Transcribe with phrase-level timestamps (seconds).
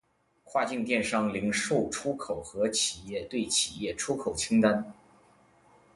[0.45, 4.93] 跨境电商零售出口和企业对企业出口清单